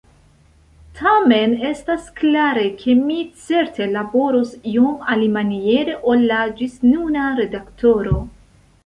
[0.99, 8.17] Tamen estas klare, ke mi certe laboros iom alimaniere ol la ĝisnuna redaktoro.